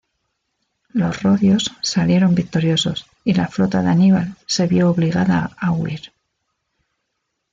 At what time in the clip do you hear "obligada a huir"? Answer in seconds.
4.89-6.11